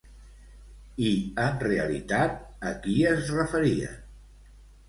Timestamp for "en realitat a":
1.43-2.75